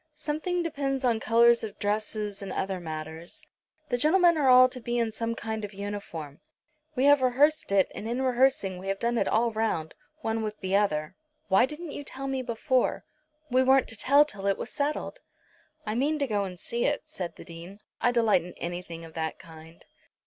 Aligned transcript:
Something 0.15 0.63
depends 0.63 1.05
on 1.05 1.19
colours 1.19 1.63
of 1.63 1.77
dress 1.77 2.15
and 2.15 2.51
other 2.51 2.79
matters. 2.79 3.45
The 3.89 3.99
gentlemen 3.99 4.35
are 4.35 4.49
all 4.49 4.67
to 4.67 4.79
be 4.81 4.97
in 4.97 5.11
some 5.11 5.35
kind 5.35 5.63
of 5.63 5.75
uniform. 5.75 6.39
We 6.95 7.03
have 7.03 7.21
rehearsed 7.21 7.71
it, 7.71 7.91
and 7.93 8.09
in 8.09 8.19
rehearsing 8.23 8.79
we 8.79 8.87
have 8.87 8.97
done 8.97 9.19
it 9.19 9.27
all 9.27 9.51
round, 9.51 9.93
one 10.21 10.41
with 10.41 10.59
the 10.59 10.75
other." 10.75 11.15
"Why 11.49 11.67
didn't 11.67 11.91
you 11.91 12.03
tell 12.03 12.25
me 12.25 12.41
before?" 12.41 13.05
"We 13.51 13.61
weren't 13.61 13.87
to 13.89 13.95
tell 13.95 14.25
till 14.25 14.47
it 14.47 14.57
was 14.57 14.71
settled." 14.71 15.19
"I 15.85 15.93
mean 15.93 16.17
to 16.17 16.25
go 16.25 16.45
and 16.45 16.59
see 16.59 16.83
it," 16.85 17.03
said 17.05 17.35
the 17.35 17.45
Dean. 17.45 17.77
"I 18.01 18.11
delight 18.11 18.41
in 18.43 18.53
anything 18.53 19.05
of 19.05 19.13
that 19.13 19.37
kind." 19.37 19.85